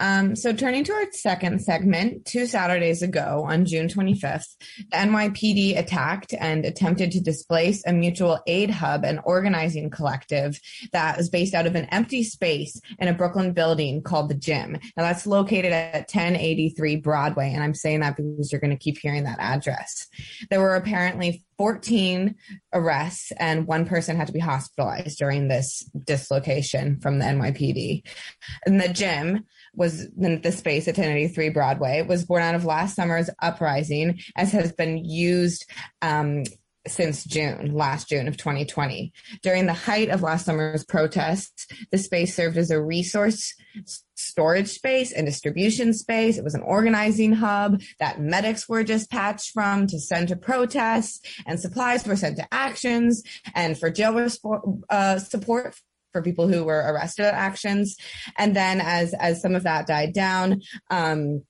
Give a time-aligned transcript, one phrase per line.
[0.00, 4.56] Um, so, turning to our second segment, two Saturdays ago on June 25th,
[4.90, 10.58] the NYPD attacked and attempted to displace a mutual aid hub and organizing collective
[10.92, 14.72] that was based out of an empty space in a Brooklyn building called the Gym.
[14.96, 17.52] Now, that's located at 1083 Broadway.
[17.52, 20.08] And I'm saying that because you're going to keep hearing that address.
[20.48, 22.36] There were apparently 14
[22.72, 28.02] arrests and one person had to be hospitalized during this dislocation from the NYPD.
[28.64, 29.44] And the gym
[29.80, 34.52] was in the space at 1083 Broadway was born out of last summer's uprising as
[34.52, 35.64] has been used
[36.02, 36.44] um,
[36.86, 39.10] since June, last June of 2020.
[39.42, 43.54] During the height of last summer's protests, the space served as a resource
[44.16, 46.36] storage space and distribution space.
[46.36, 51.58] It was an organizing hub that medics were dispatched from to send to protests, and
[51.58, 53.22] supplies were sent to actions
[53.54, 54.28] and for jail
[54.90, 55.74] uh, support
[56.12, 57.96] for people who were arrested at actions.
[58.38, 61.42] And then as as some of that died down, um,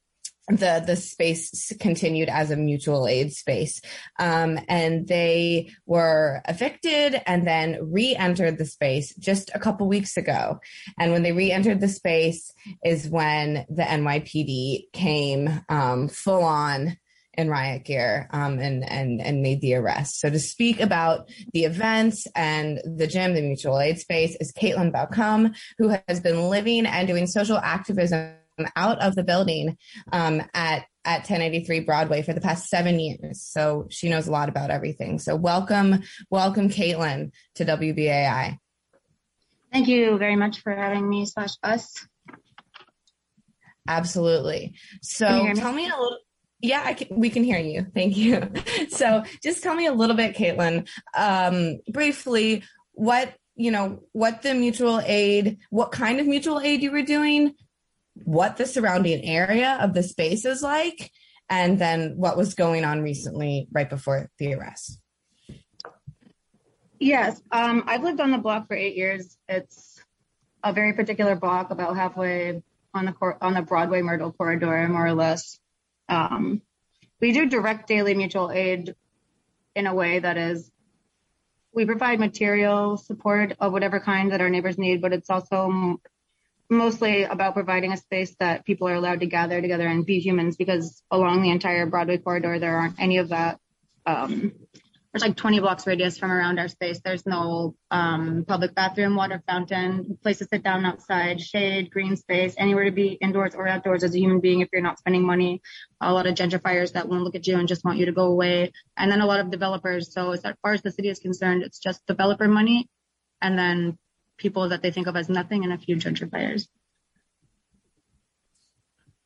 [0.49, 3.81] the the space continued as a mutual aid space
[4.19, 10.59] um, and they were evicted and then re-entered the space just a couple weeks ago
[10.99, 12.53] and when they re-entered the space
[12.85, 16.97] is when the nypd came um, full on
[17.35, 20.21] in riot gear um, and and and made the arrest.
[20.21, 24.93] So to speak about the events and the gym, the mutual aid space, is Caitlin
[24.93, 28.35] Baucom, who has been living and doing social activism
[28.77, 29.77] out of the building
[30.13, 33.41] um, at at 1083 Broadway for the past seven years.
[33.43, 35.19] So she knows a lot about everything.
[35.19, 38.59] So welcome, welcome, Caitlin, to WBAI.
[39.73, 42.07] Thank you very much for having me slash us.
[43.89, 44.75] Absolutely.
[45.01, 45.55] So me?
[45.55, 46.19] tell me a little.
[46.63, 47.87] Yeah, can, we can hear you.
[47.95, 48.51] Thank you.
[48.91, 54.55] So just tell me a little bit, Caitlin, um, briefly, what you know, what the
[54.55, 57.55] mutual aid, what kind of mutual aid you were doing,
[58.25, 61.13] what the surrounding area of the space is like,
[61.51, 64.99] and then what was going on recently right before the arrest.
[66.99, 69.37] Yes, um, I've lived on the block for eight years.
[69.47, 70.03] It's
[70.65, 72.63] a very particular block, about halfway
[72.95, 75.60] on the cor- on the Broadway Myrtle corridor, more or less.
[76.11, 76.63] Um,
[77.21, 78.95] we do direct daily mutual aid
[79.75, 80.71] in a way that is
[81.73, 86.01] we provide material support of whatever kind that our neighbors need, but it's also
[86.69, 90.57] mostly about providing a space that people are allowed to gather together and be humans
[90.57, 93.61] because along the entire Broadway corridor, there aren't any of that.
[94.07, 94.53] Um,
[95.13, 97.01] there's like 20 blocks radius from around our space.
[97.05, 102.55] There's no um, public bathroom, water fountain, place to sit down outside, shade, green space,
[102.57, 105.63] anywhere to be indoors or outdoors as a human being if you're not spending money.
[106.01, 108.27] A lot of gentrifiers that won't look at you and just want you to go
[108.27, 108.71] away.
[108.97, 110.13] And then a lot of developers.
[110.13, 112.89] So as far as the city is concerned, it's just developer money
[113.43, 113.99] and then
[114.39, 116.69] people that they think of as nothing and a few gentrifiers.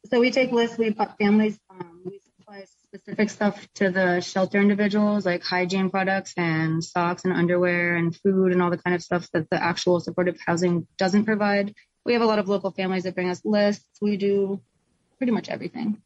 [0.06, 4.60] So we take lists, we put families, um, we supply specific stuff to the shelter
[4.60, 9.02] individuals like hygiene products and socks and underwear and food and all the kind of
[9.02, 11.74] stuff that the actual supportive housing doesn't provide.
[12.04, 13.84] We have a lot of local families that bring us lists.
[14.00, 14.60] We do
[15.18, 16.02] pretty much everything.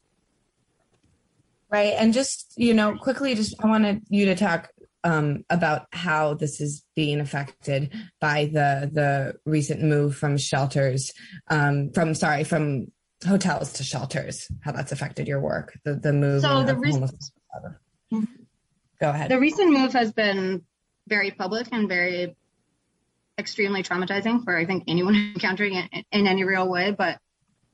[1.71, 1.95] Right.
[1.99, 4.71] And just, you know, quickly, just I wanted you to talk
[5.05, 11.13] um, about how this is being affected by the the recent move from shelters
[11.51, 12.89] um, from sorry from
[13.27, 17.11] hotels to shelters how that's affected your work the the move so the recent,
[18.13, 18.25] mm-hmm.
[19.01, 20.63] go ahead the recent move has been
[21.09, 22.37] very public and very
[23.39, 27.19] extremely traumatizing for i think anyone encountering it in any real way but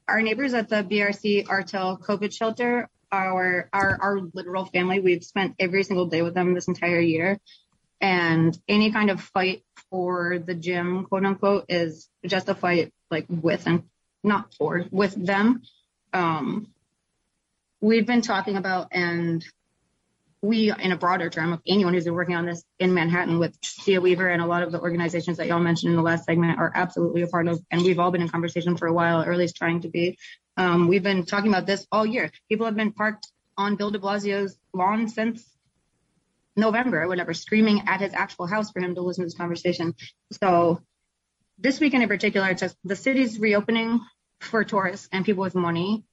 [0.09, 5.00] our neighbors at the brc artel covid shelter our our our literal family.
[5.00, 7.38] We've spent every single day with them this entire year.
[8.00, 13.26] And any kind of fight for the gym, quote unquote, is just a fight like
[13.28, 13.84] with and
[14.24, 15.62] not for with them.
[16.12, 16.68] Um,
[17.80, 19.44] we've been talking about and
[20.40, 23.56] we in a broader term of anyone who's been working on this in Manhattan with
[23.62, 26.58] Sia Weaver and a lot of the organizations that y'all mentioned in the last segment
[26.58, 29.32] are absolutely a part of and we've all been in conversation for a while, or
[29.32, 30.18] at least trying to be.
[30.56, 32.31] Um, we've been talking about this all year.
[32.49, 33.26] People have been parked
[33.56, 35.44] on Bill de Blasio's lawn since
[36.56, 39.94] November or whatever, screaming at his actual house for him to listen to this conversation.
[40.43, 40.81] So
[41.58, 44.00] this weekend in particular, it's just the city's reopening
[44.40, 46.04] for tourists and people with money.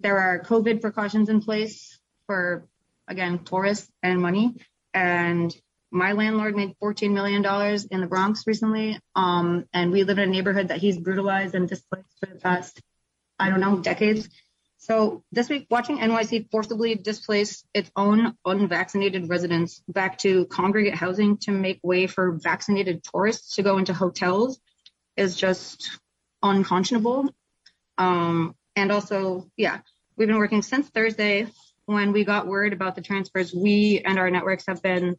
[0.00, 2.66] There are COVID precautions in place for,
[3.08, 4.56] again, tourists and money.
[4.92, 5.54] And
[5.90, 7.44] my landlord made $14 million
[7.90, 8.98] in the Bronx recently.
[9.14, 12.80] Um, and we live in a neighborhood that he's brutalized and displaced for the past
[13.40, 14.28] I don't know, decades.
[14.76, 21.38] So this week, watching NYC forcibly displace its own unvaccinated residents back to congregate housing
[21.38, 24.60] to make way for vaccinated tourists to go into hotels
[25.16, 25.98] is just
[26.42, 27.28] unconscionable.
[27.98, 29.80] Um, and also, yeah,
[30.16, 31.46] we've been working since Thursday
[31.86, 33.52] when we got word about the transfers.
[33.54, 35.16] We and our networks have been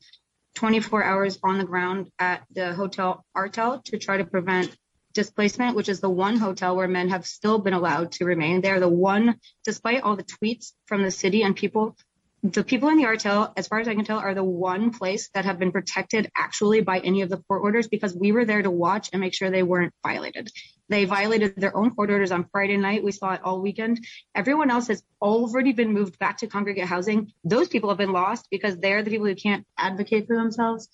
[0.55, 4.75] 24 hours on the ground at the Hotel Artel to try to prevent
[5.13, 8.61] displacement, which is the one hotel where men have still been allowed to remain.
[8.61, 9.35] They're the one,
[9.65, 11.97] despite all the tweets from the city and people,
[12.43, 15.29] the people in the Artel, as far as I can tell, are the one place
[15.35, 18.63] that have been protected actually by any of the court orders because we were there
[18.63, 20.51] to watch and make sure they weren't violated.
[20.89, 23.03] They violated their own court orders on Friday night.
[23.03, 24.05] We saw it all weekend.
[24.33, 27.31] Everyone else has already been moved back to congregate housing.
[27.43, 30.89] Those people have been lost because they're the people who can't advocate for themselves.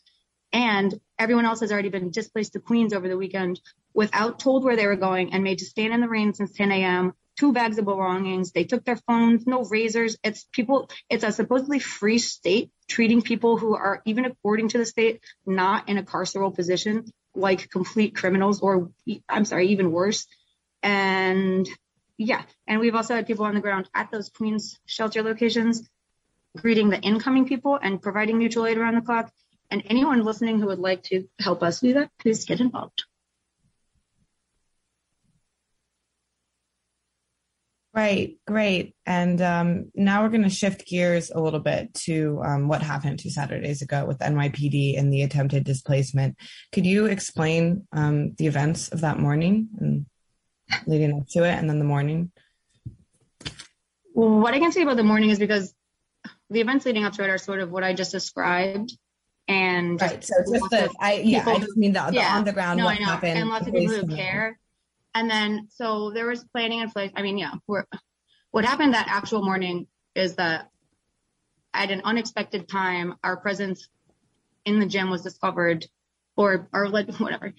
[0.52, 3.62] And everyone else has already been displaced to Queens over the weekend
[3.94, 6.72] without told where they were going and made to stand in the rain since 10
[6.72, 7.14] a.m.
[7.38, 8.52] Two bags of belongings.
[8.52, 10.18] They took their phones, no razors.
[10.24, 14.86] It's people, it's a supposedly free state treating people who are, even according to the
[14.86, 17.06] state, not in a carceral position
[17.36, 18.92] like complete criminals or,
[19.30, 20.26] I'm sorry, even worse.
[20.82, 21.70] And
[22.18, 25.88] yeah, and we've also had people on the ground at those Queens shelter locations
[26.58, 29.32] greeting the incoming people and providing mutual aid around the clock.
[29.70, 33.04] And anyone listening who would like to help us do that, please get involved.
[37.98, 38.94] Right, great.
[39.08, 43.18] And um, now we're going to shift gears a little bit to um, what happened
[43.18, 46.38] two Saturdays ago with NYPD and the attempted displacement.
[46.72, 50.06] Could you explain um, the events of that morning and
[50.86, 52.32] leading up to it, and then the morning?
[54.14, 55.74] Well, what I can say about the morning is because
[56.52, 58.96] the events leading up to it are sort of what I just described.
[59.48, 62.54] And right, so just the, I, yeah, I just mean the, the yeah, on the
[62.54, 63.40] ground, no, what happened.
[63.40, 64.60] And lots of people who care.
[65.18, 67.12] And then, so there was planning and place.
[67.16, 70.70] I mean, yeah, what happened that actual morning is that
[71.74, 73.90] at an unexpected time, our presence
[74.64, 75.88] in the gym was discovered
[76.36, 77.56] or, or whatever.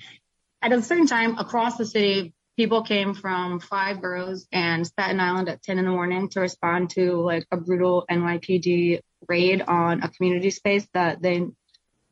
[0.62, 5.48] At a certain time across the city, people came from five boroughs and Staten Island
[5.48, 10.08] at 10 in the morning to respond to like a brutal NYPD raid on a
[10.08, 11.44] community space that they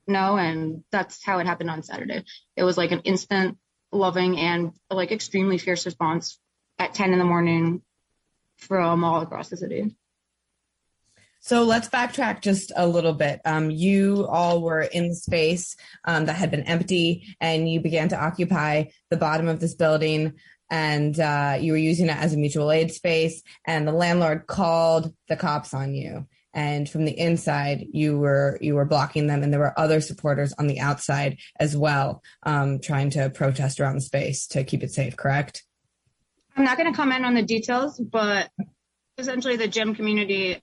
[0.08, 0.37] know.
[0.38, 2.25] And that's how it happened on Saturday.
[2.56, 3.58] It was like an instant
[3.96, 6.38] loving and like extremely fierce response
[6.78, 7.82] at 10 in the morning
[8.56, 9.94] from all across the city.
[11.40, 13.40] So let's backtrack just a little bit.
[13.44, 18.08] Um, you all were in the space um, that had been empty, and you began
[18.08, 20.32] to occupy the bottom of this building,
[20.70, 23.42] and uh, you were using it as a mutual aid space.
[23.64, 28.74] And the landlord called the cops on you and from the inside you were you
[28.74, 33.10] were blocking them and there were other supporters on the outside as well um, trying
[33.10, 35.62] to protest around the space to keep it safe correct?
[36.56, 38.50] I'm not going to comment on the details but
[39.18, 40.60] essentially the gym community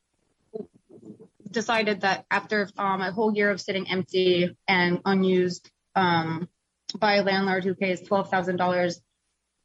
[1.51, 6.49] decided that after um, a whole year of sitting empty and unused um,
[6.97, 8.95] by a landlord who pays $12000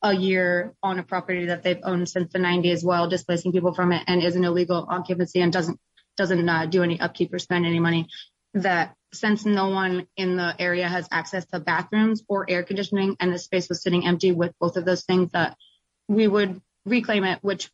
[0.02, 3.90] a year on a property that they've owned since the 90s while displacing people from
[3.92, 5.80] it and is an illegal occupancy and doesn't
[6.18, 8.08] doesn't uh, do any upkeep or spend any money,
[8.52, 13.32] that since no one in the area has access to bathrooms or air conditioning and
[13.32, 15.56] the space was sitting empty with both of those things, that
[16.08, 17.70] we would reclaim it, which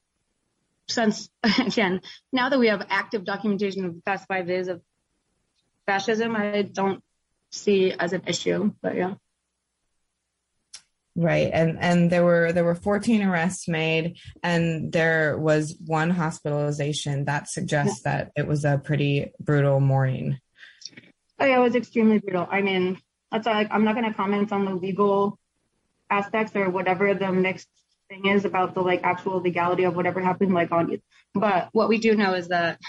[0.87, 2.01] since, again,
[2.33, 4.81] now that we have active documentation of the past five days of
[5.87, 7.03] fascism, I don't
[7.51, 9.15] see as an issue, but yeah.
[11.17, 11.51] Right.
[11.53, 17.49] And and there were there were 14 arrests made and there was one hospitalization that
[17.49, 20.39] suggests that it was a pretty brutal morning.
[21.39, 22.49] Oh yeah, it was extremely brutal.
[22.51, 22.99] I mean,
[23.31, 25.39] that's like I'm not going to comment on the legal
[26.11, 27.69] aspects or whatever the mixed
[28.09, 31.01] thing is about the like actual legality of whatever happened like on you.
[31.33, 32.81] But what we do know is that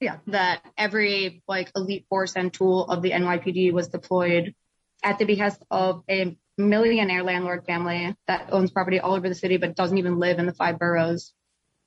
[0.00, 4.54] yeah, that every like elite force and tool of the NYPD was deployed
[5.02, 9.56] at the behest of a millionaire landlord family that owns property all over the city
[9.56, 11.32] but doesn't even live in the five boroughs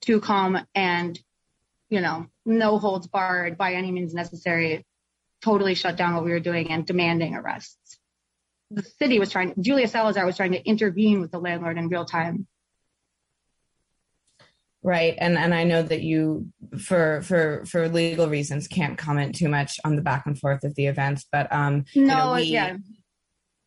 [0.01, 1.19] to come and,
[1.89, 4.85] you know, no holds barred by any means necessary,
[5.43, 7.99] totally shut down what we were doing and demanding arrests.
[8.71, 12.05] The city was trying, Julia Salazar was trying to intervene with the landlord in real
[12.05, 12.47] time.
[14.83, 15.15] Right.
[15.19, 19.79] And and I know that you for for for legal reasons can't comment too much
[19.85, 22.77] on the back and forth of the events, but um no, you know, we, yeah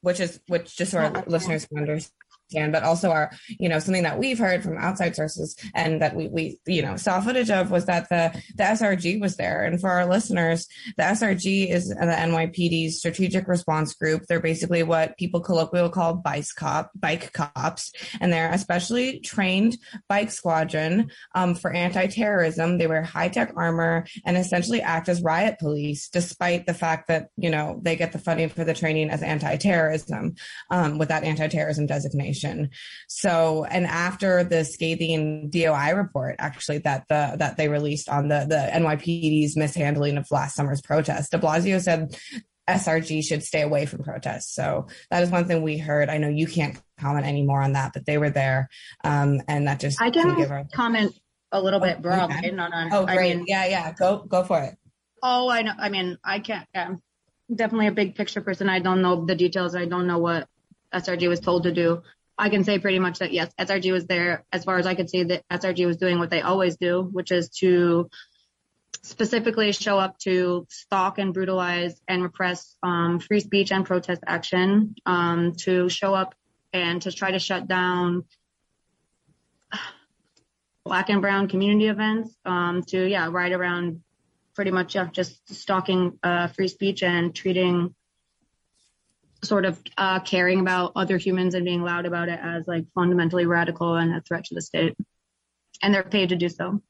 [0.05, 2.13] which is which just so our listeners can understand
[2.53, 6.29] but also our, you know, something that we've heard from outside sources and that we,
[6.29, 9.65] we, you know, saw footage of was that the, the SRG was there.
[9.65, 14.23] And for our listeners, the SRG is the NYPD's strategic response group.
[14.29, 20.31] They're basically what people colloquially call bike cop, bike cops, and they're especially trained bike
[20.31, 22.79] squadron um, for anti-terrorism.
[22.79, 27.51] They wear high-tech armor and essentially act as riot police, despite the fact that, you
[27.51, 30.35] know, they get the funding for the training as anti-terrorism
[30.71, 32.71] um, with that anti-terrorism designation information.
[33.09, 38.47] So, and after the scathing DOI report, actually that the that they released on the
[38.49, 42.17] the NYPD's mishandling of last summer's protest, De Blasio said
[42.69, 44.55] SRG should stay away from protests.
[44.55, 46.09] So that is one thing we heard.
[46.09, 48.69] I know you can't comment anymore on that, but they were there,
[49.03, 51.13] um, and that just I can give our- comment
[51.53, 52.37] a little bit broadly.
[52.39, 52.51] Okay.
[52.51, 53.33] Not on, oh, great.
[53.33, 53.93] I mean, yeah, yeah.
[53.93, 54.77] Go go for it.
[55.23, 55.73] Oh, I know.
[55.79, 56.67] I mean, I can't.
[56.75, 56.95] Yeah,
[57.55, 58.69] definitely a big picture person.
[58.69, 59.75] I don't know the details.
[59.75, 60.49] I don't know what
[60.93, 62.03] SRG was told to do.
[62.37, 64.45] I can say pretty much that yes, SRG was there.
[64.53, 67.31] As far as I could see, that SRG was doing what they always do, which
[67.31, 68.11] is to
[69.03, 74.95] specifically show up to stalk and brutalize and repress um, free speech and protest action,
[75.07, 76.35] um, to show up
[76.73, 78.25] and to try to shut down
[80.85, 84.03] black and brown community events, um, to yeah, ride around
[84.55, 87.95] pretty much yeah, just stalking uh, free speech and treating
[89.45, 93.47] sort of uh, caring about other humans and being loud about it as like fundamentally
[93.47, 94.97] radical and a threat to the state.
[95.83, 96.81] And they're paid to do so.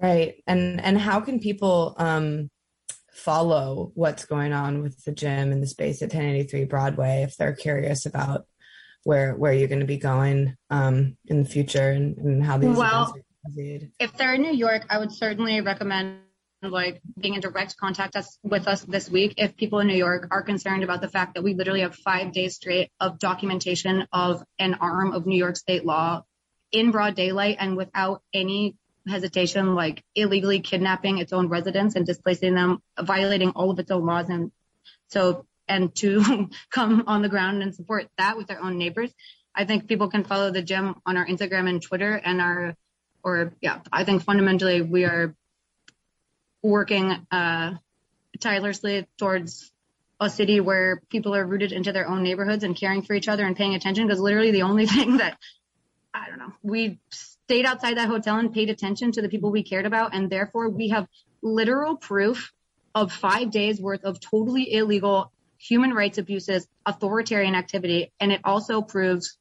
[0.00, 0.42] Right.
[0.46, 2.50] And and how can people um
[3.12, 7.54] follow what's going on with the gym and the space at 1083 Broadway if they're
[7.54, 8.46] curious about
[9.02, 12.76] where where you're going to be going um in the future and, and how these
[12.76, 13.12] well,
[13.98, 16.20] if they're in New York, I would certainly recommend
[16.62, 20.28] like being in direct contact us with us this week if people in New York
[20.30, 24.42] are concerned about the fact that we literally have five days straight of documentation of
[24.58, 26.24] an arm of New York state law
[26.72, 28.76] in broad daylight and without any
[29.08, 34.04] hesitation, like illegally kidnapping its own residents and displacing them, violating all of its own
[34.04, 34.28] laws.
[34.28, 34.52] And
[35.08, 39.12] so, and to come on the ground and support that with their own neighbors.
[39.54, 42.74] I think people can follow the gym on our Instagram and Twitter and our,
[43.24, 45.34] or yeah, I think fundamentally we are
[46.62, 47.74] working uh,
[48.40, 49.70] tirelessly towards
[50.20, 53.44] a city where people are rooted into their own neighborhoods and caring for each other
[53.44, 55.38] and paying attention because literally the only thing that
[56.12, 59.62] I don't know, we stayed outside that hotel and paid attention to the people we
[59.62, 60.14] cared about.
[60.14, 61.06] And therefore we have
[61.42, 62.52] literal proof
[62.94, 68.12] of five days worth of totally illegal human rights abuses, authoritarian activity.
[68.20, 69.36] And it also proves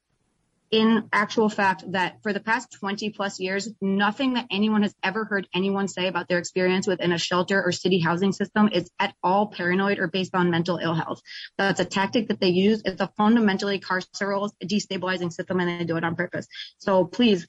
[0.71, 5.23] in actual fact that for the past 20 plus years, nothing that anyone has ever
[5.23, 9.13] heard anyone say about their experience within a shelter or city housing system is at
[9.23, 11.21] all paranoid or based on mental ill health.
[11.57, 12.81] That's a tactic that they use.
[12.83, 16.47] It's a fundamentally carceral destabilizing system and they do it on purpose.
[16.79, 17.47] So please,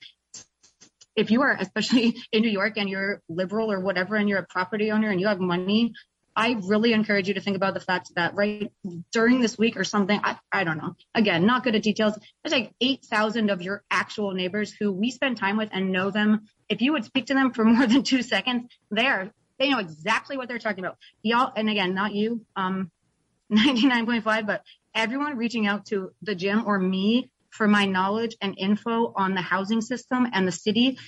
[1.17, 4.47] if you are especially in New York and you're liberal or whatever and you're a
[4.47, 5.93] property owner and you have money,
[6.37, 8.71] I really encourage you to think about the fact that right
[9.13, 10.95] during this week or something, I, I don't know.
[11.15, 12.19] Again, not good at details.
[12.43, 16.47] There's like 8,000 of your actual neighbors who we spend time with and know them.
[16.69, 20.37] If you would speak to them for more than two seconds, they're, they know exactly
[20.37, 20.99] what they're talking about.
[21.23, 22.91] Y'all, and again, not you, um,
[23.53, 24.63] 99.5, but
[24.95, 29.41] everyone reaching out to the gym or me for my knowledge and info on the
[29.41, 30.99] housing system and the city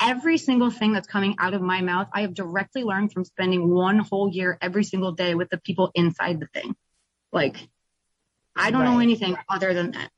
[0.00, 3.68] every single thing that's coming out of my mouth, I have directly learned from spending
[3.68, 6.76] one whole year every single day with the people inside the thing.
[7.32, 7.56] Like,
[8.56, 8.90] I don't right.
[8.90, 10.10] know anything other than that.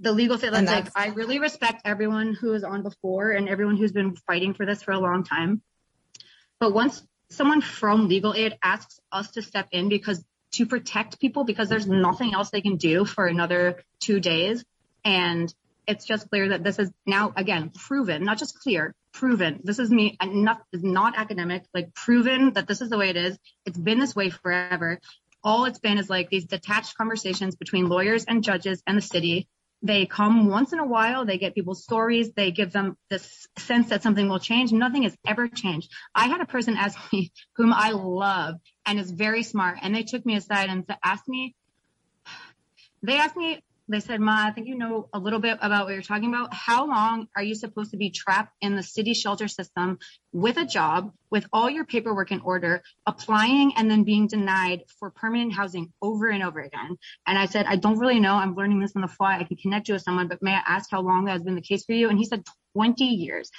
[0.00, 3.76] The legal thing, that's like, I really respect everyone who is on before and everyone
[3.76, 5.60] who's been fighting for this for a long time.
[6.60, 11.44] But once someone from legal aid asks us to step in because to protect people
[11.44, 14.64] because there's nothing else they can do for another two days
[15.04, 15.52] and
[15.88, 19.60] it's just clear that this is now again proven, not just clear, proven.
[19.64, 23.36] This is me, not not academic, like proven that this is the way it is.
[23.66, 25.00] It's been this way forever.
[25.42, 29.48] All it's been is like these detached conversations between lawyers and judges and the city.
[29.82, 33.90] They come once in a while, they get people's stories, they give them this sense
[33.90, 34.72] that something will change.
[34.72, 35.90] Nothing has ever changed.
[36.14, 38.56] I had a person ask me, whom I love
[38.86, 41.54] and is very smart, and they took me aside and asked me,
[43.02, 45.94] they asked me they said, Ma, I think you know a little bit about what
[45.94, 46.52] you're talking about.
[46.52, 49.98] How long are you supposed to be trapped in the city shelter system
[50.32, 55.10] with a job, with all your paperwork in order, applying and then being denied for
[55.10, 56.98] permanent housing over and over again?
[57.26, 58.34] And I said, I don't really know.
[58.34, 59.38] I'm learning this on the fly.
[59.38, 61.54] I can connect you with someone, but may I ask how long that has been
[61.54, 62.10] the case for you?
[62.10, 63.50] And he said 20 years.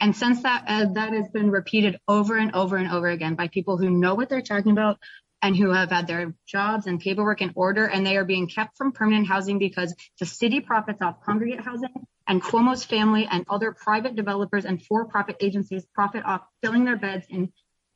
[0.00, 3.48] And since that, uh, that has been repeated over and over and over again by
[3.48, 4.98] people who know what they're talking about,
[5.42, 8.76] and who have had their jobs and paperwork in order and they are being kept
[8.76, 11.88] from permanent housing because the city profits off congregate housing
[12.26, 17.26] and Cuomo's family and other private developers and for-profit agencies profit off filling their beds
[17.28, 17.52] in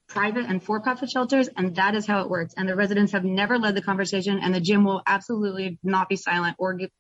[0.08, 2.54] private and for-profit shelters and that is how it works.
[2.56, 6.16] And the residents have never led the conversation and the gym will absolutely not be
[6.16, 6.90] silent or give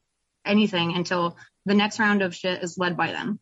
[0.44, 1.36] anything until
[1.66, 3.40] the next round of shit is led by them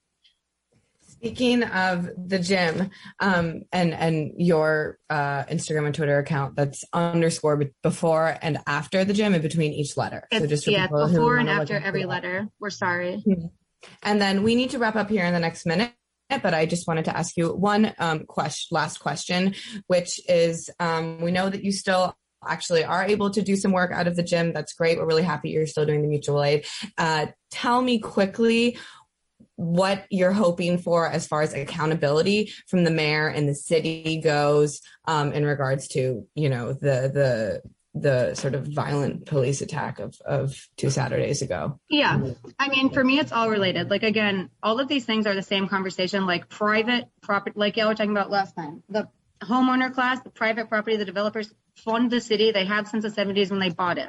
[1.22, 7.62] Speaking of the gym, um, and and your uh, Instagram and Twitter account, that's underscore
[7.80, 10.26] before and after the gym, in between each letter.
[10.32, 12.48] It's, so just yeah, before and after every letter.
[12.58, 13.22] We're sorry.
[13.24, 13.46] Mm-hmm.
[14.02, 15.92] And then we need to wrap up here in the next minute.
[16.28, 19.54] But I just wanted to ask you one um, question, last question,
[19.86, 23.92] which is: um, we know that you still actually are able to do some work
[23.92, 24.52] out of the gym.
[24.52, 24.98] That's great.
[24.98, 26.66] We're really happy you're still doing the mutual aid.
[26.98, 28.76] Uh, tell me quickly
[29.62, 34.80] what you're hoping for as far as accountability from the mayor and the city goes
[35.06, 37.62] um, in regards to you know the the
[37.94, 41.78] the sort of violent police attack of, of two Saturdays ago.
[41.90, 42.18] Yeah.
[42.58, 43.90] I mean, for me, it's all related.
[43.90, 47.88] Like, again, all of these things are the same conversation, like private property, like y'all
[47.88, 48.82] were talking about last time.
[48.88, 49.10] The
[49.42, 51.52] homeowner class, the private property, the developers
[51.84, 52.50] fund the city.
[52.50, 54.08] They have since the 70s when they bought it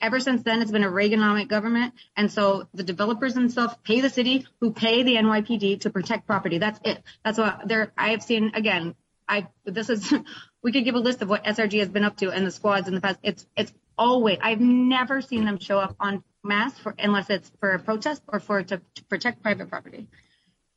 [0.00, 1.94] ever since then, it's been a Reaganomic government.
[2.16, 6.58] And so the developers themselves pay the city who pay the NYPD to protect property.
[6.58, 7.02] That's it.
[7.24, 8.94] That's what there, I have seen again.
[9.28, 10.12] I, this is,
[10.62, 12.88] we could give a list of what SRG has been up to and the squads
[12.88, 13.18] in the past.
[13.22, 17.72] It's, it's always, I've never seen them show up on mass for, unless it's for
[17.72, 20.08] a protest or for, to, to protect private property.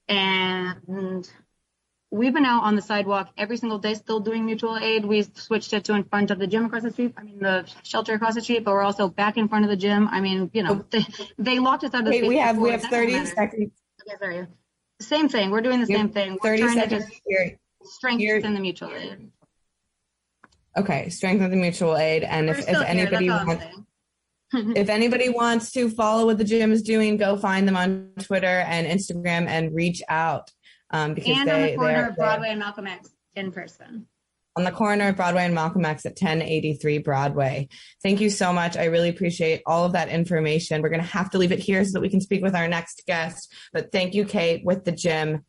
[0.08, 1.30] And
[2.14, 5.04] we've been out on the sidewalk every single day still doing mutual aid.
[5.04, 7.16] We switched it to in front of the gym across the street.
[7.18, 9.76] I mean, the shelter across the street, but we're also back in front of the
[9.76, 10.08] gym.
[10.08, 11.06] I mean, you know, they,
[11.40, 12.68] they locked us out of the Wait, we have, before.
[12.68, 13.72] we have 30 seconds.
[14.08, 14.48] Okay, sorry.
[15.02, 15.50] Same thing.
[15.50, 16.38] We're doing the same thing.
[16.44, 17.06] We're 30 seconds.
[17.26, 17.58] Here.
[17.82, 19.32] Strengthen the mutual aid.
[20.78, 22.24] Okay, strengthen the mutual aid.
[22.24, 23.66] And if, if anybody wants,
[24.54, 28.46] if anybody wants to follow what the gym is doing, go find them on Twitter
[28.46, 30.52] and Instagram and reach out
[30.94, 34.08] um, because and they, on the corner of Broadway and Malcolm X in person.
[34.56, 37.68] On the corner of Broadway and Malcolm X at 1083 Broadway.
[38.04, 38.78] Thank you so much.
[38.78, 40.84] I really appreciate all of that information.
[40.84, 42.68] We're going to have to leave it here so that we can speak with our
[42.68, 43.52] next guest.
[43.74, 45.42] But thank you, Kate, with the gym.